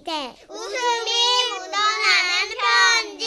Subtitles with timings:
[0.00, 1.10] 시대 웃음이
[1.52, 3.26] 묻어나는 편지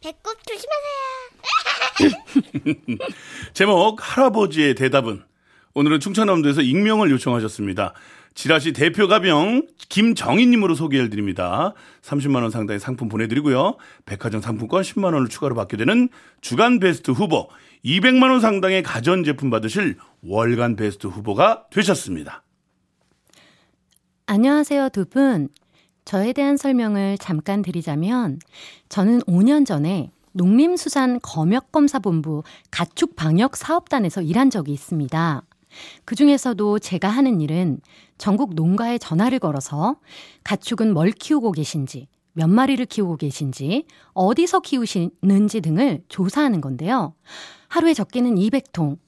[0.00, 2.16] 배꼽 조심하세요.
[3.52, 5.22] 제목 할아버지의 대답은
[5.74, 7.92] 오늘은 충청남도에서 익명을 요청하셨습니다.
[8.34, 11.74] 지라시 대표 가병 김정희님으로 소개해 드립니다.
[12.00, 13.76] 30만 원 상당의 상품 보내드리고요.
[14.06, 16.08] 백화점 상품권 10만 원을 추가로 받게 되는
[16.40, 17.50] 주간 베스트 후보,
[17.84, 22.44] 200만 원 상당의 가전제품 받으실 월간 베스트 후보가 되셨습니다.
[24.26, 25.50] 안녕하세요, 두 분.
[26.04, 28.38] 저에 대한 설명을 잠깐 드리자면,
[28.88, 35.42] 저는 5년 전에 농림수산 검역검사본부 가축방역사업단에서 일한 적이 있습니다.
[36.04, 37.80] 그 중에서도 제가 하는 일은
[38.18, 39.96] 전국 농가에 전화를 걸어서
[40.44, 47.14] 가축은 뭘 키우고 계신지, 몇 마리를 키우고 계신지, 어디서 키우시는지 등을 조사하는 건데요.
[47.68, 48.98] 하루에 적게는 200통,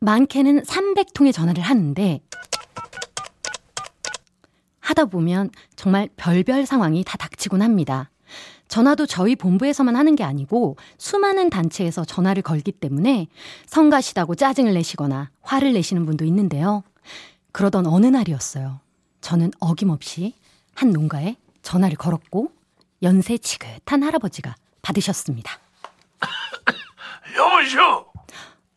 [0.00, 2.20] 많게는 300통의 전화를 하는데,
[4.82, 8.10] 하다 보면 정말 별별 상황이 다 닥치곤 합니다.
[8.68, 13.28] 전화도 저희 본부에서만 하는 게 아니고 수많은 단체에서 전화를 걸기 때문에
[13.66, 16.82] 성가시다고 짜증을 내시거나 화를 내시는 분도 있는데요.
[17.52, 18.80] 그러던 어느 날이었어요.
[19.20, 20.34] 저는 어김없이
[20.74, 22.50] 한 농가에 전화를 걸었고
[23.02, 25.58] 연세 지긋한 할아버지가 받으셨습니다.
[27.36, 28.11] 여보시오.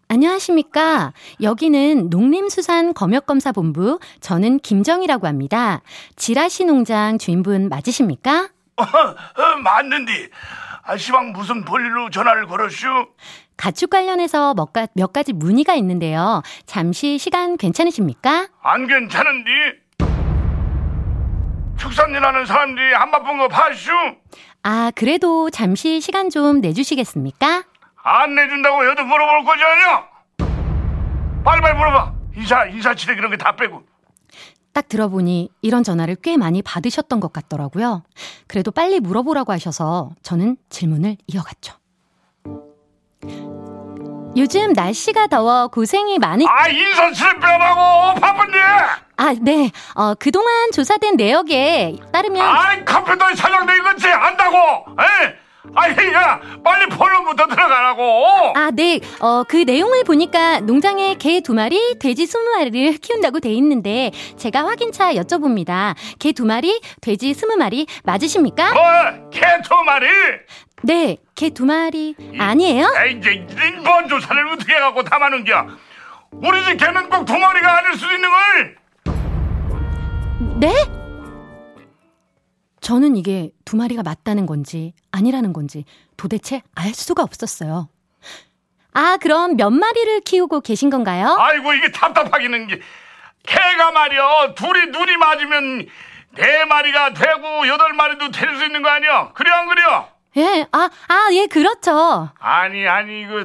[0.08, 1.14] 안녕하십니까.
[1.42, 5.82] 여기는 농림수산검역검사본부, 저는 김정이라고 합니다.
[6.16, 8.50] 지라시 농장 주인분 맞으십니까?
[8.78, 10.30] 어, 어, 맞는디.
[10.84, 12.86] 아, 시방 무슨 볼일로 전화를 걸었슈?
[13.58, 16.44] 가축 관련해서 몇, 가, 몇 가지 문의가 있는데요.
[16.68, 18.50] 잠시 시간 괜찮으십니까?
[18.62, 19.50] 안 괜찮은디?
[21.78, 23.92] 축산일 하는 사람들이 안 바쁜 거 봐슈?
[24.64, 27.64] 아, 그래도 잠시 시간 좀 내주시겠습니까?
[28.08, 30.04] 안 내준다고 여도 물어볼 거지 아니야?
[31.44, 32.14] 빨리빨리 물어봐.
[32.38, 33.82] 인사, 인사치레 그런 게 다 빼고.
[34.74, 38.04] 딱 들어보니 이런 전화를 꽤 많이 받으셨던 것 같더라고요.
[38.48, 41.74] 그래도 빨리 물어보라고 하셔서 저는 질문을 이어갔죠.
[44.38, 46.44] 요즘 날씨가 더워 고생이 많으...
[46.46, 48.20] 아, 인사치레 빼라고!
[48.20, 48.60] 바쁜데!
[49.18, 49.72] 아, 네.
[49.96, 52.46] 어, 그동안 조사된 내역에 따르면...
[52.46, 54.10] 아이, 컴퓨터에 촬영돼 있겠지?
[54.10, 54.58] 안다고!
[55.02, 55.45] 에?
[55.74, 58.54] 아이, 야, 빨리 폴로부터 들어가라고!
[58.56, 59.00] 아, 네.
[59.20, 64.66] 어, 그 내용을 보니까 농장에 개 두 마리, 돼지 스무 마리를 키운다고 돼 있는데 제가
[64.66, 65.96] 확인차 여쭤봅니다.
[66.20, 68.74] 개 두 마리, 돼지 스무 마리 맞으십니까?
[68.74, 68.84] 뭐,
[69.32, 70.08] 개 두 마리?
[70.84, 72.88] 네, 개 두 마리 아니에요?
[73.06, 75.68] 에이, 이제 인번 조사를 어떻게 해갖고 담아는겨?
[76.32, 78.76] 우리 집 개는 꼭 두 마리가 아닐 수도 있는 걸!
[80.60, 80.74] 네?
[82.86, 85.86] 저는 이게 두 마리가 맞다는 건지 아니라는 건지
[86.18, 87.90] 도대체 알 수가 없었어요.
[88.94, 91.36] 아, 그럼 몇 마리를 키우고 계신 건가요?
[91.40, 92.80] 아이고, 이게 답답하기는 게.
[93.44, 95.88] 개가 말이여, 둘이 눈이 맞으면
[96.36, 99.32] 네 마리가 되고 여덟 마리도 될 수 있는 거 아니야?
[99.34, 100.08] 그래, 안 그래요?
[100.38, 102.30] 예, 아, 아, 예, 그렇죠.
[102.40, 103.44] 아니, 아니, 이거,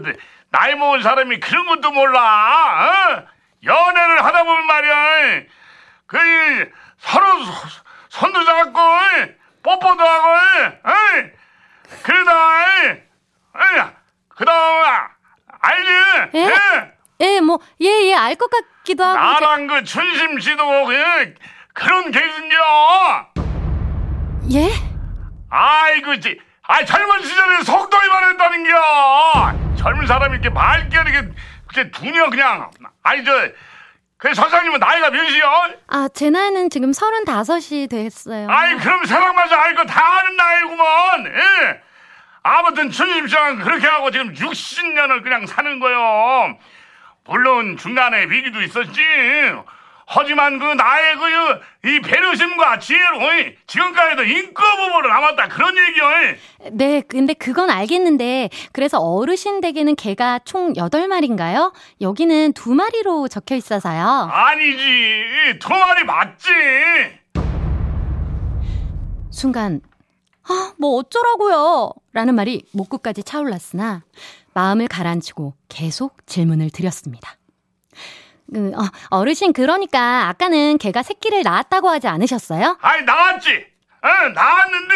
[0.50, 3.26] 나이 먹은 사람이 그런 것도 몰라, 어?
[3.64, 5.42] 연애를 하다 보면 말이야,
[6.06, 6.18] 그,
[6.98, 7.26] 서로
[8.10, 8.80] 손도 잡고,
[9.62, 10.92] 뽀뽀도 하고, 어?
[12.02, 13.90] 그러다, 어?
[14.28, 15.08] 그 다음,
[15.60, 15.90] 알지?
[16.34, 16.40] 예?
[16.46, 16.56] 예?
[17.36, 19.18] 예, 뭐, 예, 예, 알 것 같기도 하고.
[19.18, 21.34] 나랑 그 춘심 씨도 그,
[21.74, 23.26] 그런 계신겨.
[24.50, 24.60] 제...
[24.60, 24.70] 예?
[25.50, 29.76] 아이고, 지, 아 젊은 시절에 속도위만 했다는겨.
[29.76, 31.28] 젊은 사람이 이렇게 맑게 이렇게
[31.66, 32.70] 그게 두녀 그냥.
[33.02, 33.32] 아니 저.
[34.20, 35.74] 그 선생님은 나이가 몇이요?
[35.88, 38.48] 아, 제 나이는 지금 서른다섯이 됐어요.
[38.50, 41.26] 아이, 그럼 사랑마저 알고 다 아는 나이구먼.
[41.26, 41.80] 예.
[42.42, 46.58] 아무튼 춘심 씨랑 그렇게 하고 지금 60년을 그냥 사는 거요.
[47.24, 49.00] 물론 중간에 위기도 있었지.
[50.12, 51.14] 하지만 그 나의
[51.82, 53.20] 그이 배려심과 지혜로
[53.68, 56.04] 지금까지도 인과보보로 남았다 그런 얘기요.
[56.72, 61.72] 네, 근데 그건 알겠는데 그래서 어르신 댁에는 개가 총 8마리인가요?
[62.00, 64.04] 여기는 두 마리로 적혀 있어서요.
[64.32, 65.58] 아니지.
[65.60, 66.48] 두 마리 맞지.
[69.30, 69.80] 순간
[70.48, 71.92] 아, 뭐 어쩌라고요?
[72.12, 74.02] 라는 말이 목구까지 차올랐으나
[74.54, 77.36] 마음을 가라앉히고 계속 질문을 드렸습니다.
[78.52, 82.78] 그, 어, 어르신 그러니까 아까는 개가 새끼를 낳았다고 하지 않으셨어요?
[82.80, 83.66] 아니 낳았지.
[84.02, 84.94] 어, 낳았는데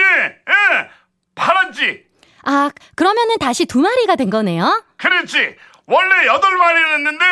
[0.48, 0.86] 어,
[1.34, 2.04] 팔았지.
[2.46, 4.84] 아 그러면은 다시 두 마리가 된 거네요?
[4.96, 5.56] 그렇지.
[5.86, 7.24] 원래 여덟 마리였는데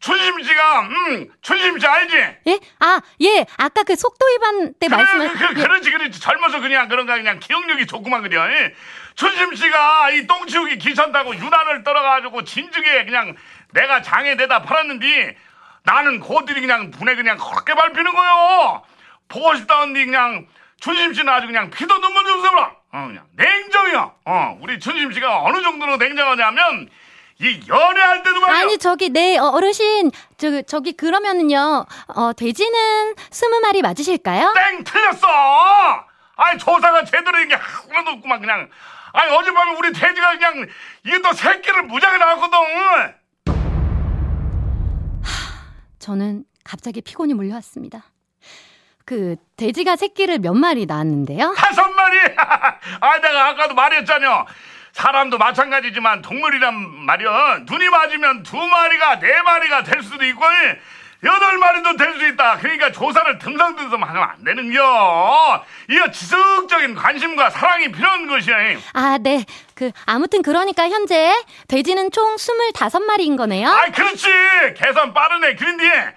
[0.00, 2.16] 춘심씨가 음 춘심씨 알지?
[2.46, 2.60] 예?
[2.80, 3.46] 아 예.
[3.56, 7.38] 아까 그 속도 위반 때 그래, 말씀을 그, 그, 그렇지 그렇지 젊어서 그냥 그런가 그냥
[7.40, 8.46] 기억력이 좋구만 그려.
[8.52, 8.74] 예.
[9.14, 13.34] 춘심씨가 이 똥치우기 귀찮다고 유난을 떨어가지고 진즉에 그냥
[13.74, 15.36] 내가 장에 내다 팔았는데
[15.82, 18.82] 나는 고들이 그냥 분에 그냥 그렇게 밟히는 거요.
[19.28, 20.46] 보고 싶다는데 그냥
[20.80, 22.62] 춘심 씨는 아주 그냥 피도 눈물 좀 흘러.
[22.92, 24.12] 어, 그냥 냉정이야.
[24.24, 26.88] 어, 우리 춘심 씨가 어느 정도로 냉정하냐면
[27.40, 28.56] 이 연애할 때도 말이야.
[28.62, 31.84] 아니 저기 네 어, 어르신 저 저기 그러면은요
[32.14, 34.54] 어 돼지는 스무 마리 맞으실까요?
[34.54, 36.06] 땡 틀렸어.
[36.36, 38.70] 아니 조사가 제대로 이게 하나도 없구만 그냥.
[39.12, 40.66] 아니 어젯밤에 우리 돼지가 그냥
[41.04, 43.14] 이게 또 새끼를 무지하게 낳았거든.
[46.04, 48.04] 저는 갑자기 피곤이 몰려왔습니다.
[49.06, 51.54] 그 돼지가 새끼를 몇 마리 낳았는데요?
[51.56, 52.18] 다섯 마리.
[53.00, 54.46] 아 내가 아까도 말했잖여.
[54.92, 56.74] 사람도 마찬가지지만 동물이란
[57.06, 57.60] 말이야.
[57.64, 60.42] 눈이 맞으면 두 마리가 네 마리가 될 수도 있고
[61.24, 62.58] 여덟 마리도 될 수 있다.
[62.58, 65.64] 그러니까 조사를 듬성듬성 하면 안 되는겨.
[65.90, 68.54] 이거 지속적인 관심과 사랑이 필요한 것이야.
[68.92, 69.44] 아, 네.
[69.74, 71.34] 그 아무튼 그러니까 현재
[71.68, 73.68] 돼지는 총 25마리인 거네요.
[73.68, 74.28] 아이 그렇지.
[74.76, 75.56] 계산 빠르네.
[75.56, 76.14] 그런데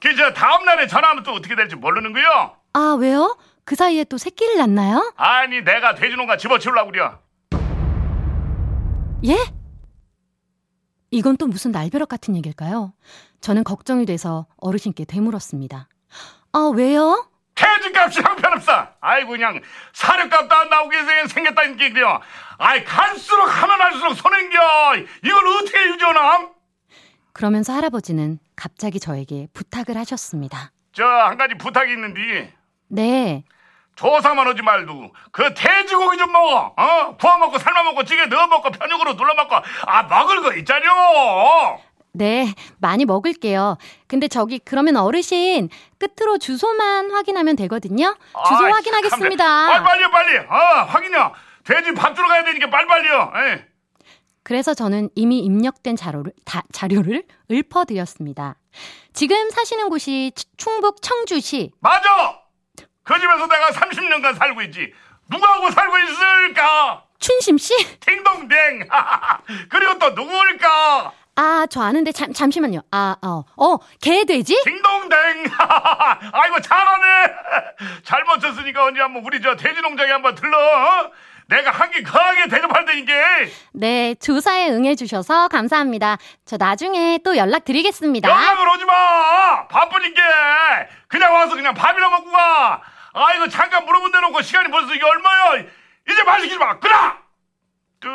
[0.00, 2.56] 그저 다음 날에 전화하면 또 어떻게 될지 모르는 거요.
[2.74, 3.36] 아, 왜요?
[3.64, 5.12] 그 사이에 또 새끼를 낳나요?
[5.16, 7.18] 아니 내가 돼지농가 집어치우려고 그려.
[9.26, 9.36] 예?
[11.10, 12.92] 이건 또 무슨 날벼락 같은 얘기일까요?
[13.44, 15.86] 저는 걱정이 돼서 어르신께 되물었습니다.
[16.54, 17.28] 아, 왜요?
[17.54, 18.88] 돼지값이 형편없어.
[19.02, 19.60] 아이고 그냥
[19.92, 20.96] 사료값도 안 나오게
[21.28, 22.20] 생겼다니까 그래요.
[22.56, 24.96] 아이 갈수록 하면 할수록 손해겨.
[25.22, 26.48] 이걸 어떻게 유지하나?
[27.34, 30.70] 그러면서 할아버지는 갑자기 저에게 부탁을 하셨습니다.
[30.94, 32.54] 저 한 가지 부탁이 있는데
[32.88, 33.44] 네.
[33.94, 36.72] 조사만 오지 말고 그 돼지고기 좀 먹어.
[36.78, 37.16] 어?
[37.18, 39.54] 구워 먹고 삶아 먹고 찌개 넣어 먹고 편육으로 눌러 먹고
[39.86, 40.88] 아 먹을 거 있잖요.
[42.16, 43.76] 네, 많이 먹을게요.
[44.06, 45.68] 근데 저기 그러면 어르신
[45.98, 48.16] 끝으로 주소만 확인하면 되거든요.
[48.48, 49.66] 주소 아이, 확인하겠습니다.
[49.66, 50.38] 빨리 빨리 빨리.
[50.38, 50.54] 어
[50.86, 51.32] 확인요.
[51.64, 53.32] 돼지 밥 주러 가야 되니까 빨리빨리요.
[53.36, 53.58] 에이.
[54.44, 58.56] 그래서 저는 이미 입력된 자료를, 다, 자료를 읊어드렸습니다.
[59.14, 61.72] 지금 사시는 곳이 치- 충북 청주시.
[61.80, 62.38] 맞아.
[63.02, 64.92] 그 집에서 내가 30년간 살고 있지.
[65.30, 67.04] 누구하고 살고 있을까?
[67.18, 67.72] 춘심 씨?
[68.00, 68.86] 딩동댕.
[69.70, 71.12] 그리고 또 누구일까?
[71.36, 72.80] 아, 저 아는데 잠, 잠시만요.
[72.92, 74.60] 아, 어, 어, 개돼지?
[74.64, 75.44] 딩동댕.
[76.32, 77.34] 아이고 잘하네.
[78.04, 80.56] 잘 맞췄으니까 언제 한번 우리 저 돼지 농장에 한번 들러.
[80.58, 81.10] 어?
[81.46, 83.12] 내가 한끼 거하게 대접할 테니까.
[83.72, 86.18] 네, 조사에 응해주셔서 감사합니다.
[86.46, 88.28] 저 나중에 또 연락드리겠습니다.
[88.30, 89.66] 연락을 오지 마.
[89.68, 90.22] 바쁘니까
[91.08, 92.80] 그냥 와서 그냥 밥이나 먹고 가.
[93.12, 95.64] 아이고 잠깐 물어본 대놓고 시간이 벌써 이게 얼마야?
[96.10, 96.78] 이제 말 시키지 마.
[96.78, 97.18] 그라.
[98.00, 98.08] 뚜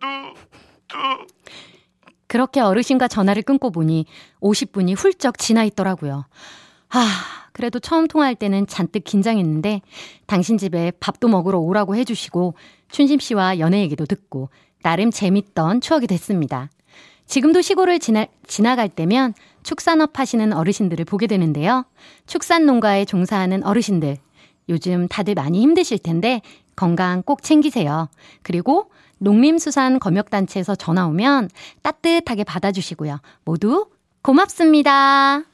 [0.00, 0.34] 뚜
[0.88, 1.26] 뚜
[2.32, 4.06] 그렇게 어르신과 전화를 끊고 보니
[4.40, 6.24] 50분이 훌쩍 지나 있더라고요.
[6.88, 7.06] 아,
[7.52, 9.82] 그래도 처음 통화할 때는 잔뜩 긴장했는데
[10.24, 12.54] 당신 집에 밥도 먹으러 오라고 해주시고
[12.90, 14.48] 춘심 씨와 연애 얘기도 듣고
[14.82, 16.70] 나름 재밌던 추억이 됐습니다.
[17.26, 21.84] 지금도 시골을 지나, 지나갈 때면 축산업 하시는 어르신들을 보게 되는데요.
[22.24, 24.16] 축산 농가에 종사하는 어르신들.
[24.70, 26.40] 요즘 다들 많이 힘드실 텐데
[26.76, 28.08] 건강 꼭 챙기세요.
[28.42, 28.90] 그리고
[29.22, 31.48] 농림수산검역단체에서 전화 오면
[31.82, 33.20] 따뜻하게 받아주시고요.
[33.44, 33.86] 모두
[34.22, 35.42] 고맙습니다.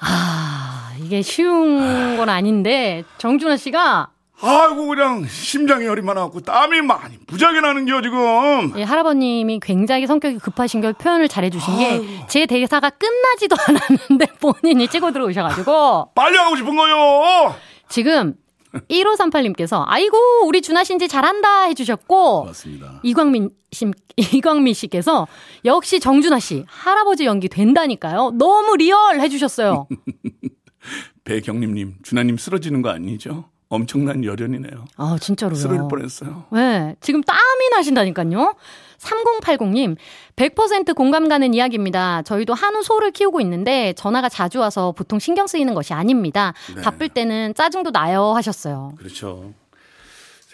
[0.00, 7.60] 아, 이게 쉬운 건 아닌데 정준하 씨가 아이고 그냥 심장이 열이 많아갖고 땀이 많이 무지하게
[7.60, 8.72] 나는 겨 지금.
[8.76, 15.12] 예, 할아버님이 굉장히 성격이 급하신 걸 표현을 잘해주신 게 제 대사가 끝나지도 않았는데 본인이 치고
[15.12, 17.54] 들어오셔가지고 빨리 하고 싶은 거요.
[17.88, 18.34] 지금
[18.88, 20.16] 1538님께서 아이고
[20.46, 23.00] 우리 준하 씨인지 잘한다 해주셨고 맞습니다.
[23.02, 25.26] 이광민 씨, 이광민 씨께서
[25.64, 28.32] 역시 정준하 씨 할아버지 연기 된다니까요.
[28.38, 29.88] 너무 리얼 해주셨어요.
[31.24, 33.50] 배경림님, 준하님 쓰러지는 거 아니죠?
[33.70, 34.84] 엄청난 열연이네요.
[34.96, 35.54] 아 진짜로요.
[35.56, 36.46] 쓰러질 뻔했어요.
[36.52, 38.54] 네, 지금 땀이 나신다니까요.
[38.98, 39.96] 3080님,
[40.36, 42.22] 100% 공감 가는 이야기입니다.
[42.22, 46.54] 저희도 한우 소를 키우고 있는데 전화가 자주 와서 보통 신경 쓰이는 것이 아닙니다.
[46.74, 46.82] 네.
[46.82, 48.94] 바쁠 때는 짜증도 나요 하셨어요.
[48.98, 49.52] 그렇죠.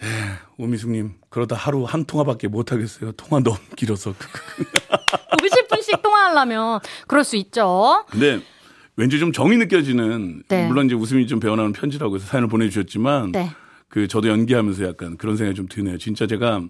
[0.03, 0.07] 에,
[0.57, 3.13] 오미숙님 그러다 하루 한 통화밖에 못 하겠어요.
[3.13, 4.13] 통화 너무 길어서.
[5.41, 8.05] 50분씩 통화하려면 그럴 수 있죠.
[8.09, 8.41] 근데
[8.97, 10.67] 왠지 좀 정이 느껴지는 네.
[10.67, 13.49] 물론 이제 웃음이 좀 배어나는 편지라고 해서 사연을 보내주셨지만 네.
[13.89, 15.97] 그 저도 연기하면서 약간 그런 생각이 좀 드네요.
[15.97, 16.61] 진짜 제가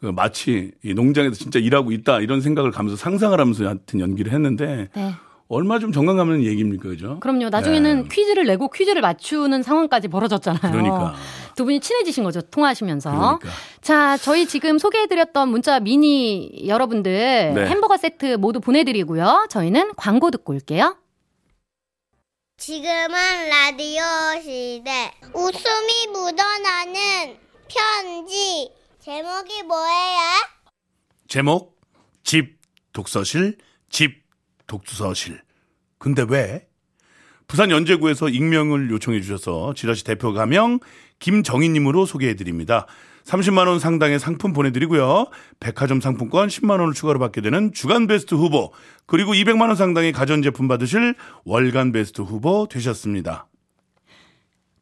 [0.00, 4.88] 그 마치 이 농장에서 진짜 일하고 있다 이런 생각을 가면서 상상을 하면서 하여튼 연기를 했는데
[4.94, 5.12] 네.
[5.48, 7.18] 얼마 좀 정감 가는 얘기입니까, 그죠?
[7.20, 7.48] 그럼요.
[7.48, 8.08] 나중에는 네.
[8.12, 10.70] 퀴즈를 내고 퀴즈를 맞추는 상황까지 벌어졌잖아요.
[10.70, 11.14] 그러니까.
[11.56, 12.42] 두 분이 친해지신 거죠.
[12.42, 13.10] 통화하시면서.
[13.10, 13.48] 그러니까.
[13.80, 17.66] 자, 저희 지금 소개해드렸던 문자 미니 여러분들 네.
[17.66, 19.46] 햄버거 세트 모두 보내드리고요.
[19.48, 20.96] 저희는 광고 듣고 올게요.
[22.58, 24.02] 지금은 라디오
[24.42, 25.12] 시대.
[25.32, 27.38] 웃음이 묻어나는
[27.68, 28.68] 편지.
[28.98, 30.18] 제목이 뭐예요?
[31.28, 31.80] 제목
[32.24, 32.58] 집
[32.92, 33.58] 독서실
[33.90, 34.24] 집
[34.66, 35.40] 독서실
[35.98, 36.66] 근데 왜
[37.46, 40.80] 부산 연제구에서 익명을 요청해 주셔서 지라시 대표 가명
[41.20, 42.86] 김정희님으로 소개해 드립니다
[43.28, 45.26] 30만 원 상당의 상품 보내드리고요
[45.60, 48.72] 백화점 상품권 10만 원을 추가로 받게 되는 주간 베스트 후보
[49.06, 53.46] 그리고 200만 원 상당의 가전제품 받으실 월간 베스트 후보 되셨습니다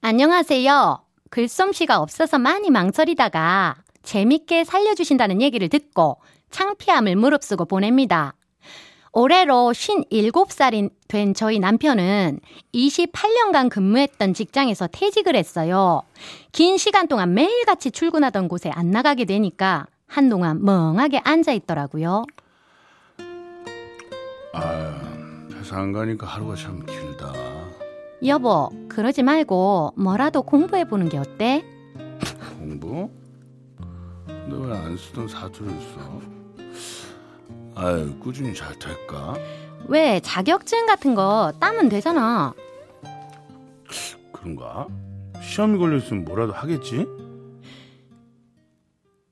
[0.09, 1.03] 안녕하세요.
[1.31, 3.75] 글솜씨가 없어서 많이 망설이다가
[4.05, 8.35] 재밌게 살려주신다는 얘기를 듣고 창피함을 무릅쓰고 보냅니다.
[9.13, 12.41] 올해로 57살이 된 저희 남편은
[12.75, 16.03] 28년간 근무했던 직장에서 퇴직을 했어요.
[16.53, 22.25] 긴 시간 동안 매일같이 출근하던 곳에 안 나가게 되니까 한동안 멍하게 앉아 있더라고요.
[25.55, 27.33] 회사 안 가니까 하루가 참 길다
[28.25, 31.65] 여보, 그러지 말고 뭐라도 공부해 보는 게 어때?
[32.59, 33.11] 공부?
[34.49, 36.36] 너 왜 안 쓰던 사투를 써?
[37.77, 39.35] 아유 꾸준히 잘 될까?
[39.89, 42.55] 왜 자격증 같은 거 따면 되잖아.
[44.33, 44.87] 그런가?
[45.43, 47.07] 시험이 걸려있으면 뭐라도 하겠지?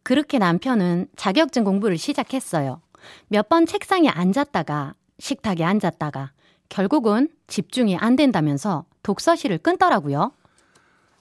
[0.02, 2.80] 그렇게 남편은 자격증 공부를 시작했어요.
[3.28, 6.32] 몇 번 책상에 앉았다가 식탁에 앉았다가
[6.68, 10.32] 결국은 집중이 안 된다면서 독서실을 끊더라고요.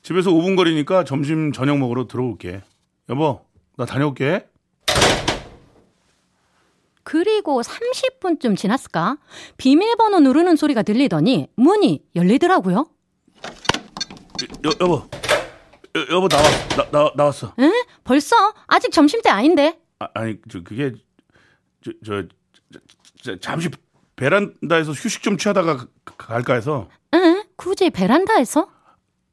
[0.01, 2.61] 집에서 5분 거리니까 점심 저녁 먹으러 들어올게
[3.09, 3.41] 여보
[3.77, 4.45] 나 다녀올게
[7.03, 9.17] 그리고 30분쯤 지났을까?
[9.57, 12.87] 비밀번호 누르는 소리가 들리더니 문이 열리더라고요.
[14.65, 15.07] 여, 여보
[15.95, 16.43] 여, 여보 나와
[16.75, 17.71] 나, 나, 나왔어 에?
[18.03, 18.35] 벌써?
[18.67, 19.79] 아직 점심때 아닌데?
[19.99, 20.93] 아, 아니 저 그게
[21.83, 22.23] 저, 저,
[22.73, 22.79] 저,
[23.21, 23.69] 저 잠시
[24.15, 27.43] 베란다에서 휴식 좀 취하다가 가- 갈까 해서 에?
[27.55, 28.67] 굳이 베란다에서?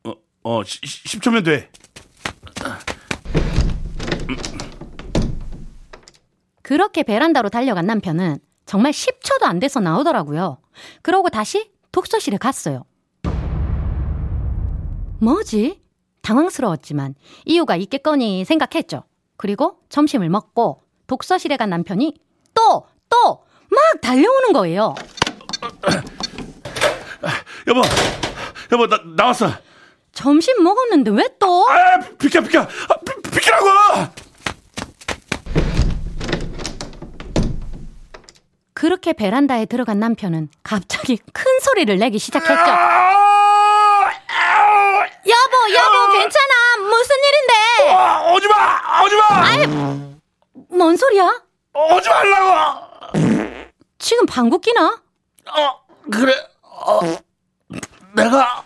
[0.04, 1.70] 어, 어 10 초면 돼
[6.70, 10.58] 그렇게 베란다로 달려간 남편은 정말 10초도 안 돼서 나오더라고요.
[11.02, 12.84] 그러고 다시 독서실에 갔어요.
[15.18, 15.82] 뭐지?
[16.22, 19.02] 당황스러웠지만 이유가 있겠거니 생각했죠.
[19.36, 22.14] 그리고 점심을 먹고 독서실에 간 남편이
[22.54, 24.94] 또, 또, 막 달려오는 거예요.
[27.66, 27.82] 여보
[28.70, 29.50] 여보 나 나왔어
[30.12, 31.66] 점심 먹었는데 왜 또?
[31.68, 32.66] 아 비켜 비켜 아,
[33.04, 33.66] 비, 비키라고
[38.80, 42.54] 그렇게 베란다에 들어간 남편은 갑자기 큰 소리를 내기 시작했죠.
[45.26, 46.78] 여보, 여보, 괜찮아.
[46.88, 47.92] 무슨 일인데?
[47.94, 49.16] 아, 오지 마 오지
[50.70, 51.42] 마뭔 소리야?
[51.74, 52.88] 오지 말라고
[53.98, 54.98] 지금 방구 끼나?
[55.50, 56.32] 어 그래
[56.62, 57.00] 어
[58.16, 58.64] 내가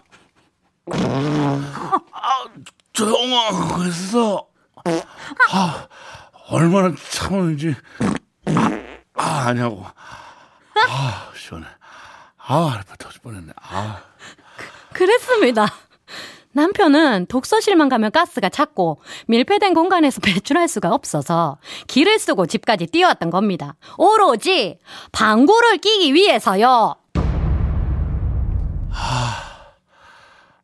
[2.13, 2.45] 아,
[2.93, 4.47] 조용했어
[5.51, 5.89] 아
[6.51, 7.75] 얼마나 참았는지
[8.47, 8.71] 아,
[9.15, 9.85] 아 아냐고
[10.89, 11.67] 아 시원해
[12.39, 14.03] 아 아파 터질 뻔했네 아
[14.93, 15.67] 그랬습니다.
[16.53, 23.75] 남편은 독서실만 가면 가스가 찼고 밀폐된 공간에서 배출할 수가 없어서 길을 쓰고 집까지 뛰어왔던 겁니다.
[23.99, 24.79] 오로지
[25.11, 26.95] 방구를 끼기 위해서요.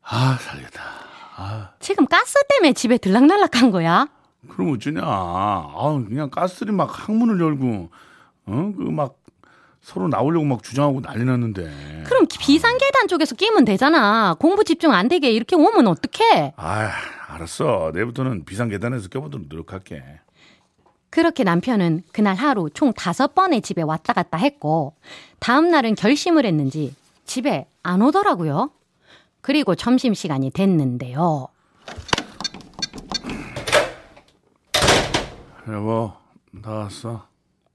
[0.03, 0.81] 아 살겠다
[1.81, 4.07] 지금 가스 때문에 집에 들락날락한 거야?
[4.49, 7.91] 그럼 어쩌냐 아 그냥 가스들이 막 항문을 열고
[8.47, 9.17] 어 그 막
[9.83, 14.35] 서로 나오려고 막 주장하고 난리 났는데 그럼 비상계단 쪽에서 끼면 되잖아.
[14.39, 16.53] 공부 집중 안 되게 이렇게 오면 어떡해?
[16.57, 16.91] 아
[17.29, 20.03] 알았어 내일부터는 비상계단에서 껴보도록 노력할게
[21.09, 24.95] 그렇게 남편은 그날 하루 총 다섯 번의 집에 왔다 갔다 했고,
[25.41, 26.95] 다음날은 결심을 했는지
[27.25, 28.71] 집에 안 오더라고요.
[29.41, 31.49] 그리고 점심시간이 됐는데요.
[35.69, 36.13] 여보
[36.53, 37.27] 나왔어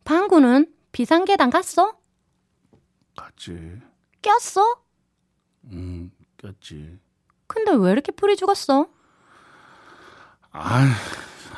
[0.05, 1.97] 방구는 비상계단 갔어?
[3.17, 3.81] 갔지
[4.21, 4.77] 꼈어?
[5.71, 6.99] 응 꼈지
[7.47, 8.87] 근데 왜 이렇게 풀이 죽었어?
[10.51, 10.85] 아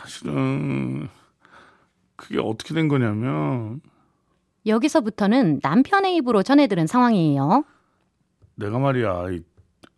[0.01, 1.07] 사실은
[2.15, 3.81] 그게 어떻게 된 거냐면
[4.65, 7.63] 여기서부터는 남편의 입으로 전해들은 상황이에요.
[8.55, 9.43] 내가 말이야 이-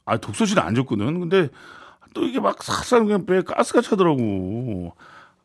[0.06, 1.50] 아 독서실에 앉았거든 근데
[2.14, 4.94] 또 이게 막 싹싹 그냥 배에 가스가 차더라고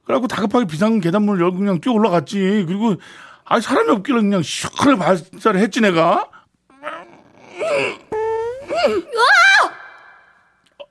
[0.05, 2.95] 그래갖고 다급하게 비상 계단문을 열고 그냥 뛰어 올라갔지 그리고
[3.45, 6.29] 아 사람이 없길래 그냥 시원하게 발사를 했지 내가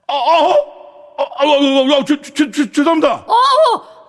[0.06, 0.14] 아, 아, 아,
[1.18, 3.24] 아, 아, 아, 아, 죄- 죄- 죄- 죄송합니다.
[3.26, 3.34] 어,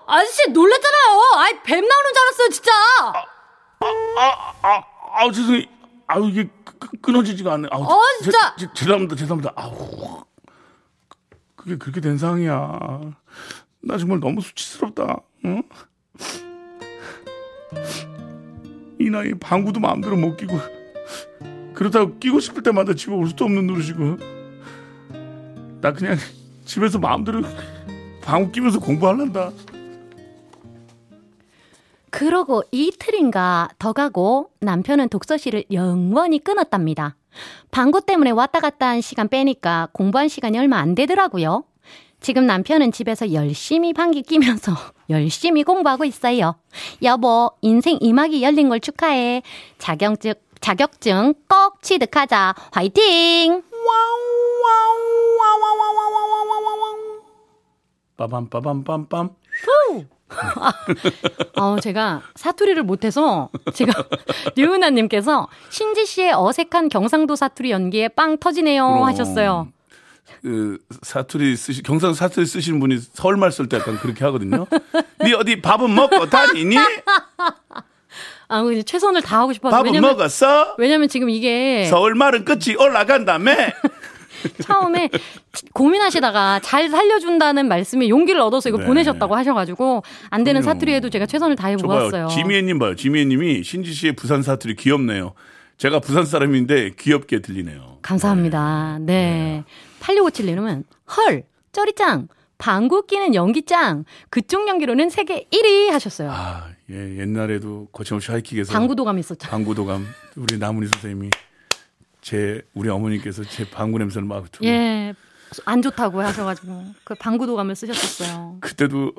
[0.07, 1.21] 아저씨 놀랬잖아요.
[1.37, 2.71] 아이 뱀 나오는 줄 알았어요, 진짜.
[3.01, 4.83] 아, 아,
[5.17, 5.63] 아, 죄송해요.
[6.07, 6.49] 아우, 이게
[7.01, 7.67] 끊어지지가 않네.
[7.71, 8.55] 아우, 어, 진짜.
[8.57, 9.53] 제, 제, 죄송합니다, 죄송합니다.
[9.55, 10.23] 아우.
[11.09, 12.79] 그- 그게 그렇게 된 상황이야.
[13.85, 15.21] 나 정말 너무 수치스럽다.
[15.45, 15.61] 응?
[18.99, 20.57] 이 나이에 방구도 마음대로 못 끼고
[21.73, 24.17] 그렇다고 끼고 싶을 때마다 집에 올 수도 없는 노릇이고
[25.81, 26.17] 나 그냥
[26.65, 27.43] 집에서 마음대로
[28.23, 29.51] 방구 끼면서 공부할란다.
[32.09, 37.17] 그러고 이틀인가 더 가고 남편은 독서실을 영원히 끊었답니다.
[37.69, 41.65] 방구 때문에 왔다 갔다 한 시간 빼니까 공부한 시간이 얼마 안 되더라고요.
[42.21, 44.73] 지금 남편은 집에서 열심히 방귀 끼면서
[45.09, 46.55] 열심히 공부하고 있어요.
[47.03, 49.43] 여보, 인생 이막이 열린 걸 축하해.
[49.77, 52.55] 자격증, 자격증 꼭 취득하자.
[52.71, 53.61] 화이팅!
[58.17, 59.29] 빠밤 빠밤 빰빰.
[61.59, 63.93] 어, 제가 사투리를 못해서 제가
[64.55, 69.03] 류은아님께서 신지 씨의 어색한 경상도 사투리 연기에 빵 터지네요 그럼.
[69.03, 69.67] 하셨어요.
[70.41, 74.65] 그 사투리 쓰시 경상 사투리 쓰시는 분이 서울말 쓸 때 약간 그렇게 하거든요.
[75.19, 76.77] 네 어디 밥은 먹고 다니니?
[78.47, 80.75] 아, 근데 최선을 다하고 싶어서 밥은 왜냐면 먹었어?
[80.77, 83.53] 왜냐면 지금 이게 서울말은 끝이 올라간다며?
[84.61, 85.09] 처음에
[85.73, 88.85] 고민하시다가 잘 살려준다는 말씀에 용기를 얻어서 이거 네.
[88.85, 90.61] 보내셨다고 하셔가지고 안 되는.
[90.61, 91.75] 사투리에도 제가 최선을 다해.
[91.77, 92.27] 보았어요.
[92.27, 92.95] 지미애님 봐요.
[92.95, 95.33] 지미애님이 신지 씨의 부산 사투리 귀엽네요.
[95.77, 97.99] 제가 부산 사람인데 귀엽게 들리네요.
[98.01, 98.99] 감사합니다.
[99.01, 99.63] 네.
[99.99, 100.83] 8657님은
[101.15, 102.27] 헐 쩌리짱
[102.57, 106.31] 방구 끼는 연기짱 그쪽 연기로는 세계 1위 하셨어요.
[106.31, 109.49] 아, 예, 옛날에도 거침없이 하이킥에서 방구도감 있었죠.
[109.49, 110.05] 방구도감
[110.37, 111.31] 우리 나문희 선생님이
[112.21, 115.13] 제 우리 어머니께서 제 방구 냄새를 막 맡고 예.
[115.65, 118.57] 안 좋다고 하셔가지고 그 방구도감을 쓰셨었어요.
[118.61, 119.13] 그때도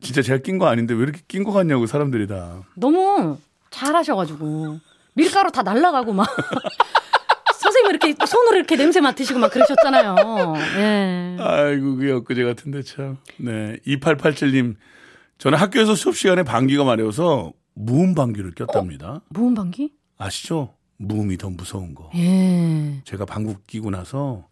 [0.00, 2.62] 진짜 제가 낀 거 아닌데 왜 이렇게 낀 거 같냐고 사람들이 다.
[2.74, 3.38] 너무
[3.70, 4.78] 잘하셔가지고
[5.14, 6.28] 밀가루 다 날라가고 막
[7.60, 10.54] 선생님 이렇게 손으로 이렇게 냄새 맡으시고 막 그러셨잖아요.
[10.78, 11.36] 예.
[11.38, 13.18] 아이고 그게 엊그제 같은데 참.
[13.38, 13.76] 네.
[13.86, 14.76] 2887님
[15.38, 19.22] 저는 학교에서 수업 시간에 방귀가 마려워서 무음 방귀를 꼈답니다.
[19.28, 19.92] 무음 방귀?
[20.18, 20.74] 아시죠?
[20.98, 22.10] 무음이 더 무서운 거.
[22.14, 23.00] 예.
[23.04, 24.46] 제가 방구 끼고 나서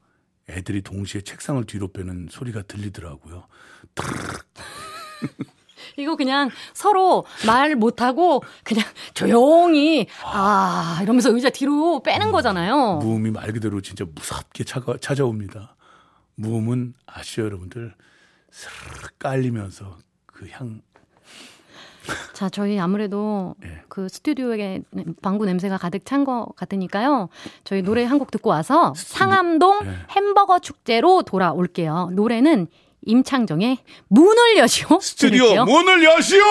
[0.49, 3.47] 애들이 동시에 책상을 뒤로 빼는 소리가 들리더라고요.
[5.99, 8.85] 이거 그냥 서로 말 못하고 그냥
[9.15, 12.97] 조용히 아 이러면서 의자 뒤로 빼는 거잖아요.
[13.03, 14.65] 무음이 말 그대로 진짜 무섭게
[15.01, 15.75] 찾아옵니다.
[16.37, 17.95] 무음은 아시죠 여러분들?
[18.51, 20.81] 스르르 깔리면서 그 향.
[22.33, 23.83] 자, 저희 아무래도 예.
[23.89, 24.81] 그 스튜디오에
[25.21, 27.29] 방구 냄새가 가득 찬 것 같으니까요.
[27.65, 29.95] 저희 노래 한 곡 듣고 와서 상암동 예.
[30.17, 32.11] 햄버거 축제로 돌아올게요.
[32.15, 32.69] 노래는
[33.09, 35.01] 임창정의 문을 여시오.
[35.01, 35.65] 스튜디오.
[35.65, 36.43] 문을 여시오!